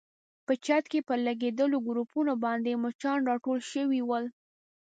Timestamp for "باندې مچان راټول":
2.45-3.59